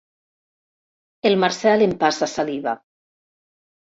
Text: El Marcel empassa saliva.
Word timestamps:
El 1.29 1.37
Marcel 1.43 1.85
empassa 1.87 2.31
saliva. 2.33 2.73